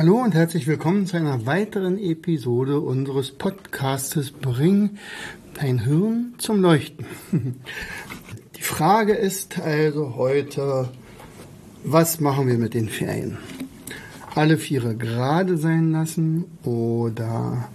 [0.00, 4.96] Hallo und herzlich willkommen zu einer weiteren Episode unseres Podcastes Bring
[5.60, 7.04] dein Hirn zum Leuchten.
[8.56, 10.88] Die Frage ist also heute,
[11.84, 13.36] was machen wir mit den Ferien?
[14.34, 17.68] Alle Viere gerade sein lassen oder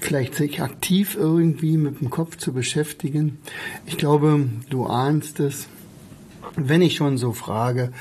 [0.00, 3.38] vielleicht sich aktiv irgendwie mit dem Kopf zu beschäftigen?
[3.86, 5.68] Ich glaube, du ahnst es.
[6.56, 7.92] Wenn ich schon so frage,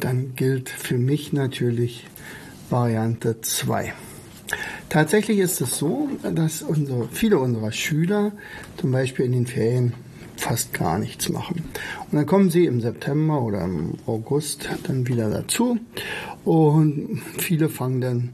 [0.00, 2.08] dann gilt für mich natürlich
[2.72, 3.92] Variante 2.
[4.88, 8.32] Tatsächlich ist es so, dass unsere, viele unserer Schüler
[8.78, 9.92] zum Beispiel in den Ferien
[10.38, 11.64] fast gar nichts machen.
[12.10, 15.78] Und dann kommen sie im September oder im August dann wieder dazu
[16.44, 18.30] und viele fangen dann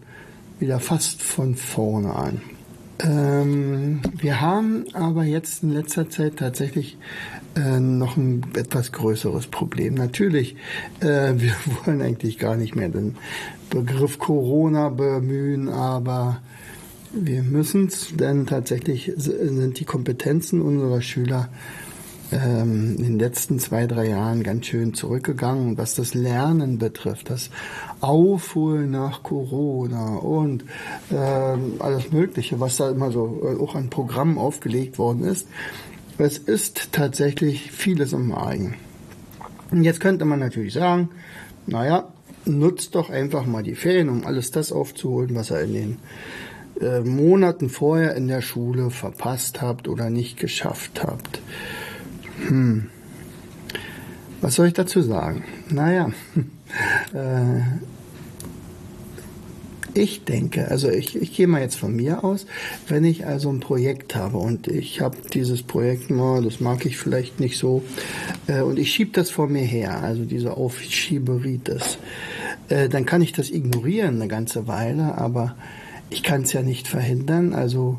[0.61, 2.41] wieder fast von vorne an.
[3.01, 6.97] Ähm, wir haben aber jetzt in letzter Zeit tatsächlich
[7.55, 9.95] äh, noch ein etwas größeres Problem.
[9.95, 10.57] Natürlich,
[11.01, 11.55] äh, wir
[11.85, 13.17] wollen eigentlich gar nicht mehr den
[13.71, 16.41] Begriff Corona bemühen, aber
[17.13, 21.49] wir müssen es, denn tatsächlich sind die Kompetenzen unserer Schüler
[22.31, 27.51] ähm, in den letzten zwei, drei Jahren ganz schön zurückgegangen, was das Lernen betrifft, das
[28.01, 30.65] Aufholen nach Corona und
[31.11, 31.15] äh,
[31.79, 35.49] alles Mögliche, was da immer so äh, auch an Programmen aufgelegt worden ist.
[36.19, 38.75] Es ist tatsächlich vieles im Argen.
[39.71, 41.11] Und jetzt könnte man natürlich sagen,
[41.67, 42.09] naja,
[42.49, 45.97] nutzt doch einfach mal die Ferien, um alles das aufzuholen, was er in den
[46.81, 51.41] äh, Monaten vorher in der Schule verpasst habt oder nicht geschafft habt.
[52.47, 52.89] Hm.
[54.41, 55.45] Was soll ich dazu sagen?
[55.69, 56.13] Naja,
[57.13, 57.61] äh,
[59.95, 62.47] ich denke, also ich, ich gehe mal jetzt von mir aus,
[62.87, 66.97] wenn ich also ein Projekt habe und ich habe dieses Projekt, no, das mag ich
[66.97, 67.83] vielleicht nicht so,
[68.47, 71.99] äh, und ich schiebe das vor mir her, also diese Aufschieberitis,
[72.69, 75.57] äh, dann kann ich das ignorieren eine ganze Weile, aber
[76.11, 77.99] ich kann es ja nicht verhindern, also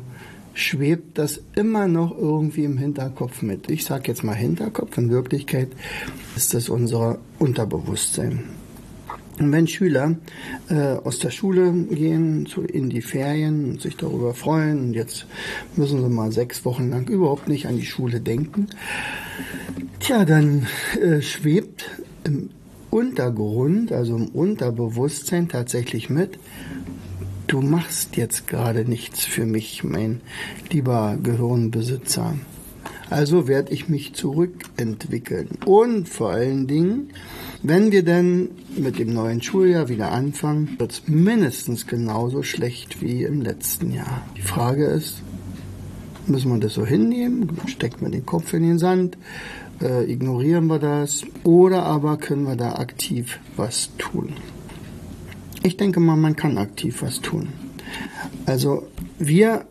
[0.54, 3.70] schwebt das immer noch irgendwie im Hinterkopf mit.
[3.70, 5.68] Ich sage jetzt mal Hinterkopf, in Wirklichkeit
[6.36, 8.44] ist das unser Unterbewusstsein.
[9.38, 10.16] Und wenn Schüler
[10.68, 15.26] äh, aus der Schule gehen, zu, in die Ferien und sich darüber freuen, und jetzt
[15.76, 18.66] müssen sie mal sechs Wochen lang überhaupt nicht an die Schule denken,
[20.00, 20.66] tja, dann
[21.00, 21.86] äh, schwebt
[22.24, 22.50] im
[22.90, 26.38] Untergrund, also im Unterbewusstsein tatsächlich mit,
[27.46, 30.20] du machst jetzt gerade nichts für mich, mein
[30.70, 32.34] lieber Gehirnbesitzer.
[33.10, 35.48] Also werde ich mich zurückentwickeln.
[35.64, 37.10] Und vor allen Dingen,
[37.62, 43.24] wenn wir dann mit dem neuen Schuljahr wieder anfangen, wird es mindestens genauso schlecht wie
[43.24, 44.22] im letzten Jahr.
[44.36, 45.22] Die Frage ist,
[46.28, 47.50] müssen wir das so hinnehmen?
[47.66, 49.18] Stecken wir den Kopf in den Sand?
[49.82, 51.24] Äh, ignorieren wir das?
[51.44, 54.34] Oder aber können wir da aktiv was tun?
[55.62, 57.48] Ich denke mal, man kann aktiv was tun.
[58.46, 58.86] Also
[59.18, 59.66] wir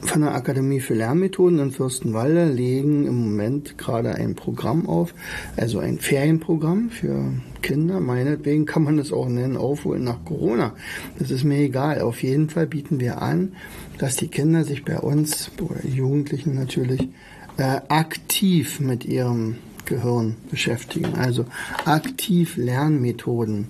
[0.00, 5.14] von der Akademie für Lernmethoden in Fürstenwalde legen im Moment gerade ein Programm auf,
[5.56, 7.32] also ein Ferienprogramm für
[7.62, 8.00] Kinder.
[8.00, 10.74] Meinetwegen kann man das auch nennen, aufholen nach Corona.
[11.18, 12.02] Das ist mir egal.
[12.02, 13.54] Auf jeden Fall bieten wir an,
[13.98, 17.08] dass die Kinder sich bei uns, oder Jugendlichen natürlich,
[17.56, 21.14] äh, aktiv mit ihrem Gehirn beschäftigen.
[21.14, 21.46] Also
[21.84, 23.68] aktiv Lernmethoden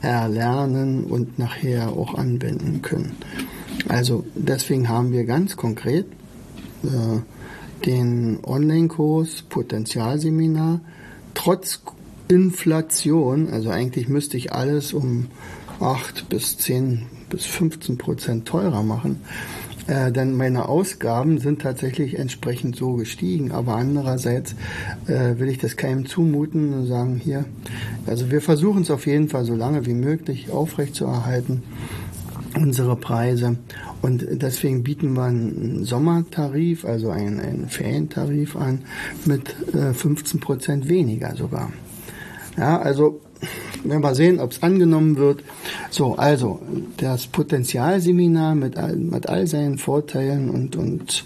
[0.00, 3.16] erlernen und nachher auch anwenden können.
[3.88, 6.06] Also deswegen haben wir ganz konkret
[6.84, 7.20] äh,
[7.84, 10.80] den Online-Kurs Potenzialseminar
[11.34, 11.82] trotz
[12.28, 15.28] Inflation, also eigentlich müsste ich alles um
[15.78, 19.20] 8 bis 10 bis 15 Prozent teurer machen,
[19.86, 23.52] äh, denn meine Ausgaben sind tatsächlich entsprechend so gestiegen.
[23.52, 24.54] Aber andererseits
[25.06, 27.44] äh, will ich das keinem zumuten und sagen, hier,
[28.06, 31.62] also wir versuchen es auf jeden Fall so lange wie möglich aufrechtzuerhalten
[32.56, 33.56] unsere Preise.
[34.02, 38.82] Und deswegen bieten wir einen Sommertarif, also einen, einen Ferientarif an,
[39.24, 41.70] mit äh, 15 Prozent weniger sogar.
[42.56, 43.20] Ja, also
[43.88, 45.42] werden wir sehen, ob es angenommen wird.
[45.90, 46.60] So, also
[46.96, 51.24] das Potenzialseminar mit all, mit all seinen Vorteilen und, und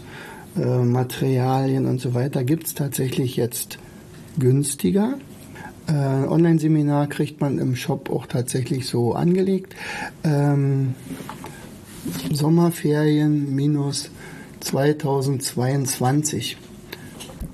[0.56, 3.78] äh, Materialien und so weiter gibt es tatsächlich jetzt
[4.38, 5.18] günstiger.
[5.86, 9.74] Äh, Online-Seminar kriegt man im Shop auch tatsächlich so angelegt.
[10.24, 10.94] Ähm,
[12.32, 14.10] Sommerferien minus
[14.60, 16.56] 2022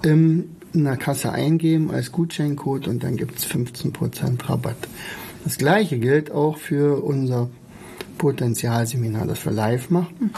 [0.02, 4.76] im, in der Kasse eingeben als Gutscheincode und dann gibt es 15% Rabatt.
[5.44, 7.48] Das gleiche gilt auch für unser
[8.18, 10.30] Potenzialseminar, das wir live machen.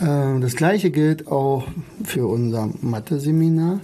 [0.00, 1.66] Äh, das gleiche gilt auch
[2.04, 3.80] für unser Mathe-Seminar,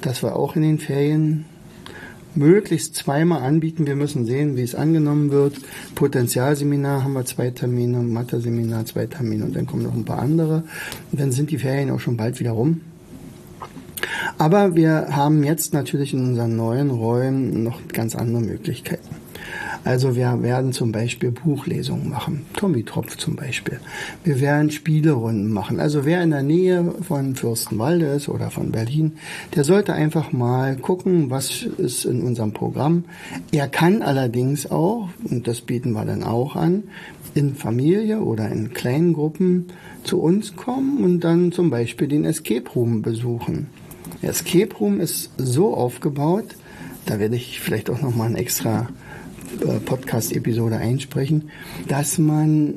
[0.00, 1.46] das wir auch in den Ferien
[2.34, 3.86] möglichst zweimal anbieten.
[3.86, 5.54] Wir müssen sehen, wie es angenommen wird.
[5.94, 10.64] Potenzialseminar haben wir zwei Termine, Mathe-Seminar zwei Termine und dann kommen noch ein paar andere.
[11.12, 12.80] Und dann sind die Ferien auch schon bald wieder rum.
[14.38, 19.24] Aber wir haben jetzt natürlich in unseren neuen Räumen noch ganz andere Möglichkeiten.
[19.84, 23.80] Also wir werden zum Beispiel Buchlesungen machen, Tommy Tropf zum Beispiel.
[24.24, 25.78] Wir werden Spielerunden machen.
[25.78, 29.12] Also wer in der Nähe von Fürstenwalde ist oder von Berlin,
[29.54, 33.04] der sollte einfach mal gucken, was ist in unserem Programm.
[33.52, 36.84] Er kann allerdings auch, und das bieten wir dann auch an,
[37.34, 39.66] in Familie oder in kleinen Gruppen
[40.02, 43.66] zu uns kommen und dann zum Beispiel den Escape Room besuchen.
[44.24, 46.46] Der Escape Room ist so aufgebaut,
[47.04, 48.88] da werde ich vielleicht auch noch mal ein extra
[49.60, 51.50] äh, Podcast-Episode einsprechen,
[51.88, 52.76] dass man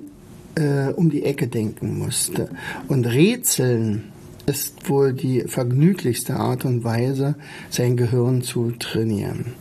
[0.56, 2.50] äh, um die Ecke denken musste.
[2.90, 4.12] Und Rätseln
[4.48, 7.36] ist wohl die vergnüglichste Art und Weise,
[7.70, 9.54] sein Gehirn zu trainieren.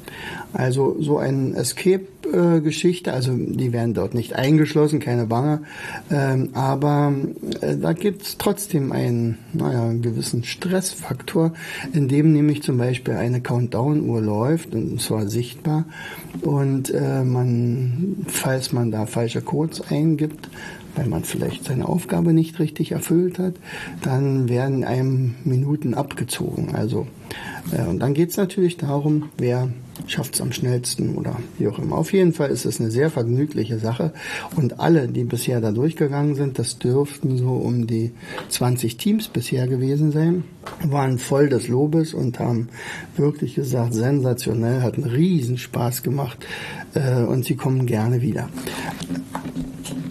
[0.53, 5.63] Also so eine Escape-Geschichte, also die werden dort nicht eingeschlossen, keine Bange,
[6.09, 7.13] ähm, aber
[7.61, 11.53] äh, da gibt es trotzdem einen, naja, gewissen Stressfaktor,
[11.93, 15.85] in dem nämlich zum Beispiel eine Countdown-Uhr läuft, und zwar sichtbar,
[16.43, 20.49] und äh, man, falls man da falsche Codes eingibt,
[20.97, 23.55] weil man vielleicht seine Aufgabe nicht richtig erfüllt hat,
[24.03, 26.75] dann werden einem Minuten abgezogen.
[26.75, 27.07] Also
[27.73, 29.69] äh, und dann geht es natürlich darum, wer
[30.07, 31.97] schafft es am schnellsten oder wie auch immer.
[31.97, 34.13] Auf jeden Fall ist es eine sehr vergnügliche Sache
[34.55, 38.13] und alle, die bisher da durchgegangen sind, das dürften so um die
[38.49, 40.45] 20 Teams bisher gewesen sein,
[40.85, 42.69] waren voll des Lobes und haben
[43.17, 46.47] wirklich gesagt, sensationell, hat einen Riesenspaß gemacht
[46.95, 48.49] äh, und sie kommen gerne wieder.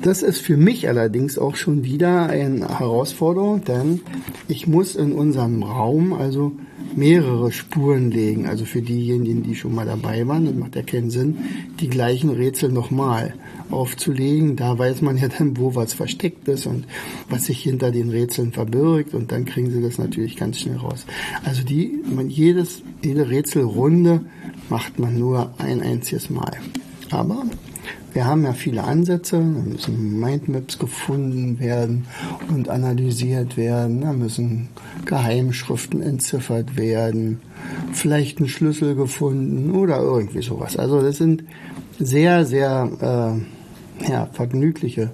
[0.01, 4.01] Das ist für mich allerdings auch schon wieder eine Herausforderung, denn
[4.47, 6.51] ich muss in unserem Raum also
[6.95, 8.45] mehrere Spuren legen.
[8.47, 11.37] Also für diejenigen, die schon mal dabei waren, das macht ja keinen Sinn,
[11.79, 13.33] die gleichen Rätsel nochmal
[13.69, 14.55] aufzulegen.
[14.55, 16.85] Da weiß man ja dann, wo was versteckt ist und
[17.29, 21.05] was sich hinter den Rätseln verbirgt und dann kriegen sie das natürlich ganz schnell raus.
[21.43, 24.21] Also die, man, jedes, jede Rätselrunde
[24.69, 26.53] macht man nur ein einziges Mal.
[27.11, 27.45] Aber
[28.15, 32.05] wir haben ja viele Ansätze, da müssen Mindmaps gefunden werden
[32.47, 34.69] und analysiert werden, da müssen
[35.05, 37.41] Geheimschriften entziffert werden,
[37.91, 40.77] vielleicht ein Schlüssel gefunden oder irgendwie sowas.
[40.77, 41.43] Also das sind
[41.99, 43.43] sehr, sehr
[43.99, 45.11] äh, ja, vergnügliche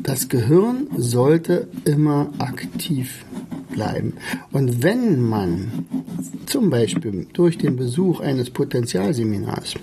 [0.02, 3.24] das Gehirn sollte immer aktiv
[3.70, 4.14] bleiben.
[4.52, 5.86] Und wenn man
[6.56, 9.74] zum Beispiel durch den Besuch eines Potenzialseminars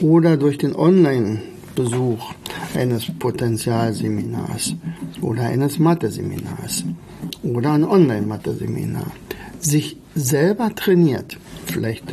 [0.00, 2.32] oder durch den Online-Besuch
[2.76, 4.76] eines Potenzialseminars
[5.20, 6.84] oder eines Mathe-Seminars
[7.42, 9.10] oder ein Online-Mathe-Seminar
[9.58, 12.04] sich selber trainiert, vielleicht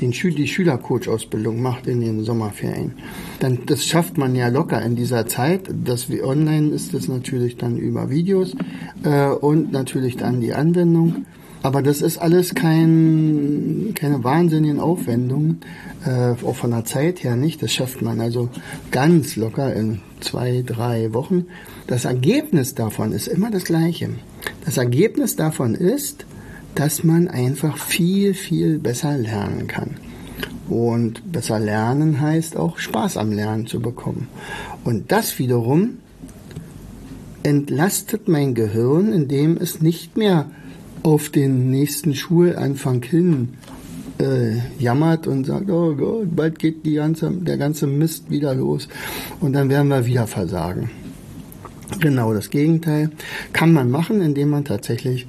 [0.00, 2.94] den Schü die Schülercoach-Ausbildung macht in den Sommerferien,
[3.40, 5.68] dann das schafft man ja locker in dieser Zeit.
[5.84, 8.54] Das wie online ist es natürlich dann über Videos
[9.04, 11.26] äh, und natürlich dann die Anwendung.
[11.62, 15.60] Aber das ist alles kein, keine wahnsinnigen Aufwendungen,
[16.06, 17.62] äh, auch von der Zeit her nicht.
[17.62, 18.48] Das schafft man also
[18.90, 21.46] ganz locker in zwei, drei Wochen.
[21.86, 24.08] Das Ergebnis davon ist immer das gleiche.
[24.64, 26.24] Das Ergebnis davon ist,
[26.74, 29.96] dass man einfach viel, viel besser lernen kann.
[30.68, 34.28] Und besser lernen heißt auch Spaß am Lernen zu bekommen.
[34.84, 35.98] Und das wiederum
[37.42, 40.50] entlastet mein Gehirn, indem es nicht mehr
[41.02, 43.50] auf den nächsten Schulanfang hin
[44.18, 48.88] äh, jammert und sagt, oh Gott, bald geht die ganze, der ganze Mist wieder los
[49.40, 50.90] und dann werden wir wieder versagen.
[51.98, 53.10] Genau das Gegenteil
[53.52, 55.26] kann man machen, indem man tatsächlich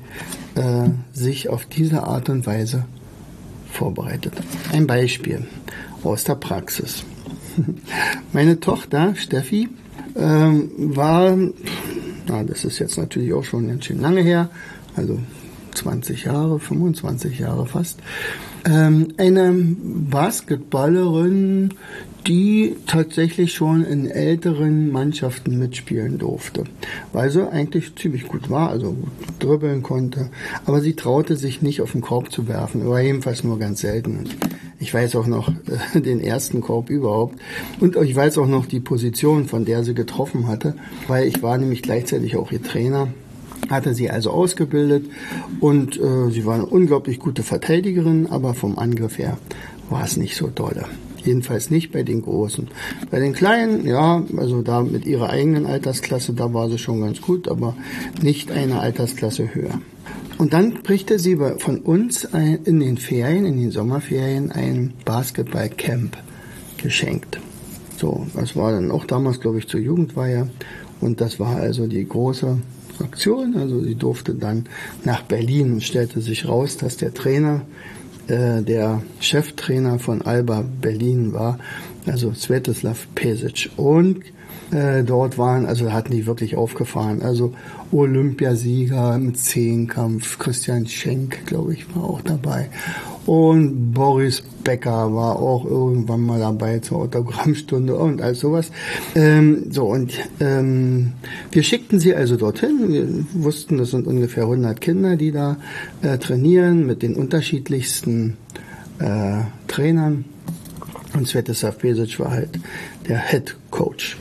[0.56, 2.86] äh, sich auf diese Art und Weise
[3.72, 4.34] vorbereitet.
[4.72, 5.48] Ein Beispiel
[6.04, 7.04] aus der Praxis.
[8.34, 9.70] Meine Tochter Steffi
[10.16, 11.36] ähm, war,
[12.28, 14.50] na, das ist jetzt natürlich auch schon ganz schön lange her,
[14.96, 15.20] also
[15.76, 18.00] 20 Jahre, 25 Jahre fast,
[18.66, 21.74] ähm, eine Basketballerin,
[22.28, 26.66] die tatsächlich schon in älteren Mannschaften mitspielen durfte,
[27.14, 28.96] weil sie eigentlich ziemlich gut war, also
[29.40, 30.30] dribbeln konnte,
[30.66, 34.26] aber sie traute sich nicht auf den Korb zu werfen, oder jedenfalls nur ganz selten.
[34.80, 35.52] Ich weiß auch noch
[35.96, 37.40] äh, den ersten Korb überhaupt.
[37.80, 40.76] Und ich weiß auch noch die Position, von der sie getroffen hatte,
[41.08, 43.10] weil ich war nämlich gleichzeitig auch ihr Trainer
[43.70, 45.06] hatte sie also ausgebildet
[45.60, 49.38] und äh, sie war eine unglaublich gute Verteidigerin, aber vom Angriff her
[49.90, 50.86] war es nicht so dolle.
[51.24, 52.68] Jedenfalls nicht bei den Großen.
[53.12, 57.22] Bei den Kleinen, ja, also da mit ihrer eigenen Altersklasse, da war sie schon ganz
[57.22, 57.76] gut, aber
[58.22, 59.80] nicht eine Altersklasse höher.
[60.40, 62.28] Und dann brichte sie von uns
[62.66, 66.18] in den Ferien, in den Sommerferien, ein Basketballcamp
[66.82, 67.40] geschenkt.
[67.98, 70.50] So, das war dann auch damals, glaube ich, zur Jugendweihe.
[71.00, 72.58] Und das war also die große
[73.04, 73.56] Aktion.
[73.58, 74.66] Also sie durfte dann
[75.04, 77.62] nach Berlin und stellte sich raus, dass der Trainer
[78.28, 81.60] äh, der Cheftrainer von Alba Berlin war,
[82.06, 83.70] also Svetoslav Pesic.
[83.78, 84.22] Und
[84.72, 87.22] äh, dort waren, also hatten die wirklich aufgefahren.
[87.22, 87.54] Also
[87.92, 92.70] Olympiasieger mit Zehnkampf, Christian Schenk, glaube ich, war auch dabei.
[93.26, 98.72] Und Boris Becker war auch irgendwann mal dabei zur Autogrammstunde und all sowas.
[99.16, 101.14] Ähm, so, und ähm,
[101.52, 102.92] wir schickten sie also dorthin.
[102.92, 105.58] Wir wussten, das sind ungefähr 100 Kinder, die da
[106.02, 108.38] äh, trainieren mit den unterschiedlichsten
[109.00, 110.26] äh, Trainern.
[111.14, 112.60] Und Svetislav Pesic war halt
[113.08, 114.18] der Head Coach.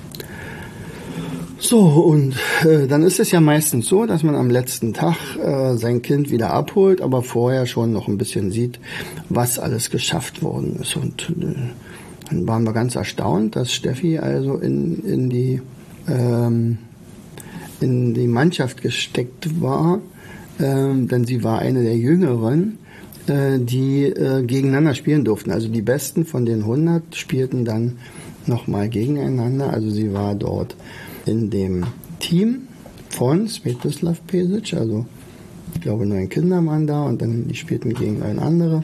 [1.63, 5.77] So, und äh, dann ist es ja meistens so, dass man am letzten Tag äh,
[5.77, 8.81] sein Kind wieder abholt, aber vorher schon noch ein bisschen sieht,
[9.29, 10.97] was alles geschafft worden ist.
[10.97, 11.55] Und äh,
[12.31, 15.61] dann waren wir ganz erstaunt, dass Steffi also in, in, die,
[16.09, 16.79] ähm,
[17.83, 20.01] in die Mannschaft gesteckt war,
[20.59, 22.79] ähm, denn sie war eine der Jüngeren,
[23.27, 25.51] äh, die äh, gegeneinander spielen durften.
[25.51, 27.99] Also die Besten von den 100 spielten dann
[28.47, 29.71] nochmal gegeneinander.
[29.71, 30.75] Also sie war dort
[31.27, 31.85] in dem
[32.19, 32.69] Team
[33.11, 35.07] von Svetoslav Pesic, also
[35.75, 38.83] ich glaube neun Kinder waren da und dann die spielten gegen ein andere.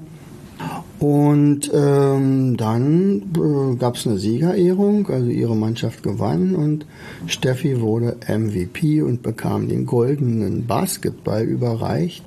[0.98, 6.86] Und ähm, dann äh, gab es eine Siegerehrung, also ihre Mannschaft gewann und
[7.26, 12.24] Steffi wurde MVP und bekam den goldenen Basketball überreicht.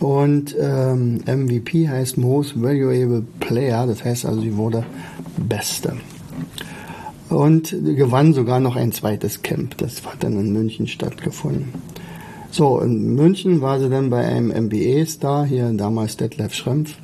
[0.00, 4.84] Und ähm, MVP heißt Most Valuable Player, das heißt also, sie wurde
[5.38, 5.94] Beste
[7.28, 9.76] und gewann sogar noch ein zweites Camp.
[9.78, 11.72] Das hat dann in München stattgefunden.
[12.50, 16.96] So, in München war sie dann bei einem MBA-Star, hier damals Detlef Schrempf,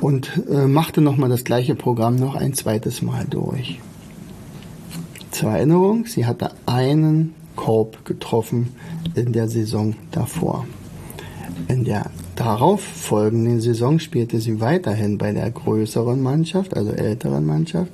[0.00, 3.80] und äh, machte nochmal das gleiche Programm noch ein zweites Mal durch.
[5.30, 8.74] Zur Erinnerung, sie hatte einen Korb getroffen
[9.14, 10.66] in der Saison davor.
[11.68, 17.90] In der darauf folgenden Saison spielte sie weiterhin bei der größeren Mannschaft, also älteren Mannschaft,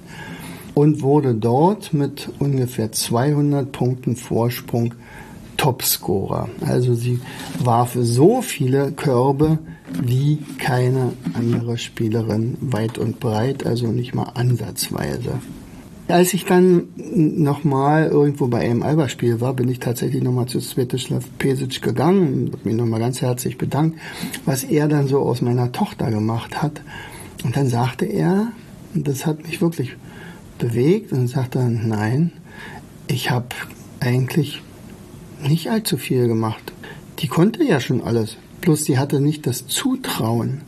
[0.79, 4.95] und wurde dort mit ungefähr 200 Punkten Vorsprung
[5.57, 6.49] Topscorer.
[6.65, 7.19] Also sie
[7.59, 9.59] warf so viele Körbe
[10.01, 15.41] wie keine andere Spielerin weit und breit, also nicht mal ansatzweise.
[16.07, 21.25] Als ich dann nochmal irgendwo bei einem Alba-Spiel war, bin ich tatsächlich nochmal zu Svetislav
[21.39, 23.99] Pesic gegangen und mich nochmal ganz herzlich bedankt,
[24.45, 26.83] was er dann so aus meiner Tochter gemacht hat.
[27.43, 28.53] Und dann sagte er,
[28.95, 29.97] und das hat mich wirklich
[30.59, 32.33] bewegt, und sagte, nein,
[33.07, 33.49] ich habe
[34.00, 34.62] eigentlich
[35.43, 36.73] nicht allzu viel gemacht.
[37.21, 40.62] Die konnte ja schon alles, bloß sie hatte nicht das Zutrauen.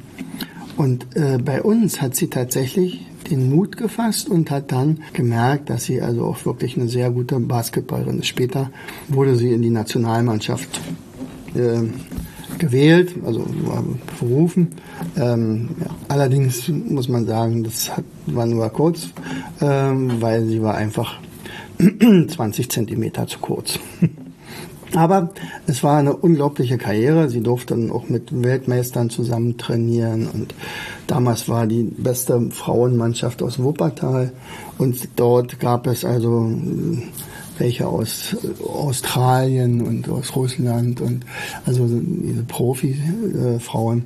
[0.76, 5.85] Und äh, bei uns hat sie tatsächlich den Mut gefasst und hat dann gemerkt, dass
[5.85, 8.26] sie also auch wirklich eine sehr gute Basketballerin ist.
[8.26, 8.70] Später
[9.09, 10.80] wurde sie in die Nationalmannschaft
[11.54, 11.82] äh,
[12.61, 13.45] gewählt, also
[14.21, 14.69] berufen.
[15.17, 19.09] Ähm, ja, allerdings muss man sagen, das hat, war nur kurz,
[19.61, 21.19] ähm, weil sie war einfach
[21.79, 23.81] 20 Zentimeter zu kurz.
[24.95, 25.31] Aber
[25.69, 27.29] es war eine unglaubliche Karriere.
[27.29, 30.55] Sie durfte dann auch mit Weltmeistern zusammen trainieren und
[31.07, 34.33] damals war die beste Frauenmannschaft aus Wuppertal
[34.79, 36.50] und dort gab es also
[37.61, 41.25] welche aus Australien und aus Russland und
[41.67, 44.05] also diese Profi-Frauen.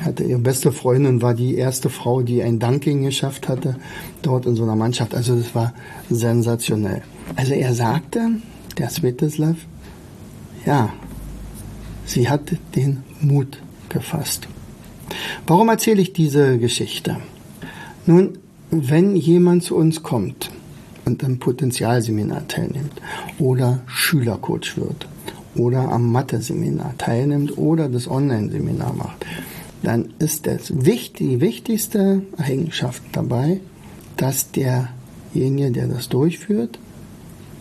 [0.00, 3.76] Hatte ihre beste Freundin war die erste Frau, die ein Dunking geschafft hatte
[4.22, 5.14] dort in so einer Mannschaft.
[5.14, 5.74] Also das war
[6.08, 7.02] sensationell.
[7.34, 8.30] Also er sagte,
[8.78, 9.56] der Svetislav,
[10.64, 10.92] ja,
[12.06, 14.48] sie hat den Mut gefasst.
[15.46, 17.18] Warum erzähle ich diese Geschichte?
[18.06, 18.38] Nun,
[18.70, 20.50] wenn jemand zu uns kommt
[21.06, 23.00] und am Potenzialseminar teilnimmt
[23.38, 25.08] oder Schülercoach wird
[25.54, 29.24] oder am Mathe-Seminar teilnimmt oder das Online-Seminar macht,
[29.82, 33.60] dann ist das die wichtigste Eigenschaft dabei,
[34.16, 36.78] dass derjenige, der das durchführt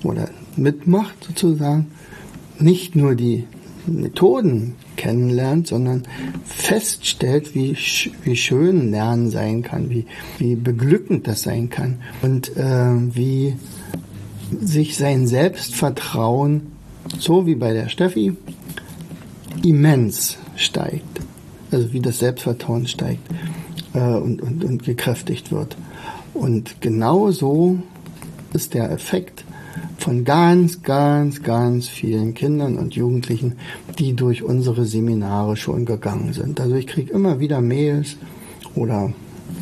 [0.04, 1.92] oder mitmacht sozusagen,
[2.60, 3.46] nicht nur die
[3.88, 6.04] Methoden kennenlernt, sondern
[6.46, 7.78] feststellt, wie,
[8.24, 10.06] wie schön Lernen sein kann, wie,
[10.38, 13.56] wie beglückend das sein kann und äh, wie
[14.62, 16.72] sich sein Selbstvertrauen,
[17.18, 18.36] so wie bei der Steffi,
[19.64, 21.22] immens steigt.
[21.72, 23.28] Also wie das Selbstvertrauen steigt
[23.94, 25.76] äh, und, und, und gekräftigt wird.
[26.34, 27.80] Und genau so
[28.54, 29.35] ist der Effekt
[30.06, 33.54] von ganz, ganz, ganz vielen Kindern und Jugendlichen,
[33.98, 36.62] die durch unsere Seminare schon gegangen sind.
[36.62, 38.16] Also ich kriege immer wieder Mails
[38.76, 39.12] oder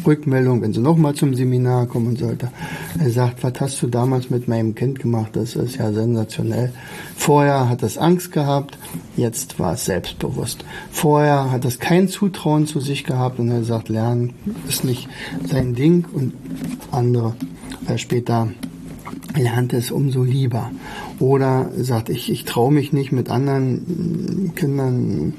[0.06, 2.51] Rückmeldung, wenn sie nochmal zum Seminar kommen sollte.
[2.99, 5.29] Er sagt, was hast du damals mit meinem Kind gemacht?
[5.32, 6.73] Das ist ja sensationell.
[7.15, 8.77] Vorher hat es Angst gehabt,
[9.15, 10.65] jetzt war es selbstbewusst.
[10.91, 14.34] Vorher hat es kein Zutrauen zu sich gehabt und er sagt, Lernen
[14.67, 15.08] ist nicht
[15.49, 16.34] sein Ding und
[16.91, 17.34] andere
[17.88, 18.49] äh, später
[19.35, 20.71] lernt es umso lieber.
[21.19, 25.33] Oder sagt, ich, ich traue mich nicht mit anderen Kindern,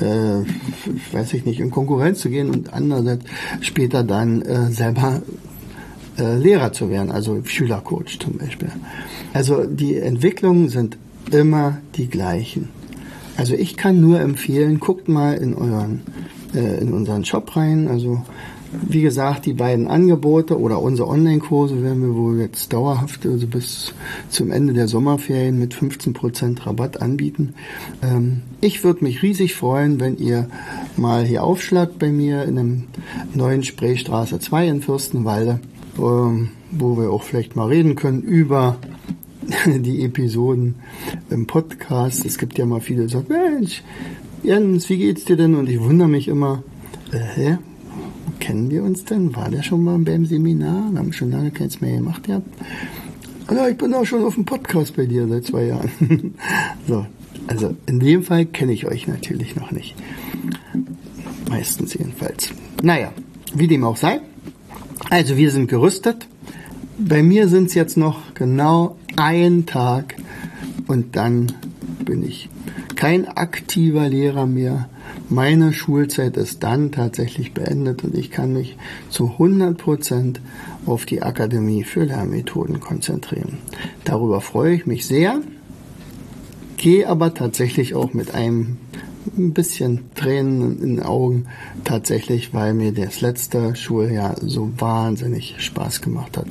[0.00, 3.24] äh, weiß ich nicht, in Konkurrenz zu gehen und andererseits
[3.60, 5.22] später dann äh, selber
[6.18, 8.70] äh, Lehrer zu werden, also Schülercoach zum Beispiel.
[9.32, 10.98] Also die Entwicklungen sind
[11.30, 12.68] immer die gleichen.
[13.36, 16.02] Also ich kann nur empfehlen, guckt mal in euren
[16.54, 18.22] äh, in unseren Shop rein, also
[18.70, 23.94] wie gesagt, die beiden Angebote oder unsere Online-Kurse werden wir wohl jetzt dauerhaft, also bis
[24.28, 27.54] zum Ende der Sommerferien mit 15% Rabatt anbieten.
[28.02, 30.48] Ähm, ich würde mich riesig freuen, wenn ihr
[30.96, 32.84] mal hier aufschlagt bei mir in dem
[33.34, 35.60] neuen Spraystraße 2 in Fürstenwalde,
[35.98, 38.76] ähm, wo wir auch vielleicht mal reden können über
[39.66, 40.74] die Episoden
[41.30, 42.26] im Podcast.
[42.26, 43.82] Es gibt ja mal viele, die sagen, Mensch,
[44.42, 45.54] Jens, wie geht's dir denn?
[45.54, 46.62] Und ich wundere mich immer,
[47.12, 47.56] äh,
[48.48, 49.36] kennen wir uns denn?
[49.36, 50.90] War der schon mal beim Seminar?
[50.90, 52.48] Wir haben schon lange keins mehr gemacht gehabt.
[53.50, 55.90] Ja, ich bin auch schon auf dem Podcast bei dir seit zwei Jahren.
[56.88, 57.04] so,
[57.46, 59.94] also in dem Fall kenne ich euch natürlich noch nicht.
[61.50, 62.54] Meistens jedenfalls.
[62.82, 63.12] Naja,
[63.52, 64.22] wie dem auch sei.
[65.10, 66.26] Also wir sind gerüstet.
[66.96, 70.16] Bei mir sind es jetzt noch genau ein Tag
[70.86, 71.52] und dann
[72.02, 72.48] bin ich
[72.96, 74.88] kein aktiver Lehrer mehr
[75.28, 78.76] meine Schulzeit ist dann tatsächlich beendet und ich kann mich
[79.10, 80.40] zu 100 Prozent
[80.86, 83.58] auf die Akademie für Lernmethoden konzentrieren.
[84.04, 85.40] Darüber freue ich mich sehr,
[86.76, 88.78] gehe aber tatsächlich auch mit einem
[89.36, 91.46] ein bisschen Tränen in den Augen,
[91.84, 96.46] tatsächlich, weil mir das letzte Schuljahr so wahnsinnig Spaß gemacht hat.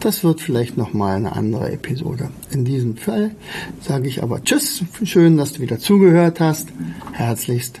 [0.00, 2.30] Das wird vielleicht nochmal eine andere Episode.
[2.50, 3.32] In diesem Fall
[3.80, 6.68] sage ich aber Tschüss, schön, dass du wieder zugehört hast.
[7.12, 7.80] Herzlichst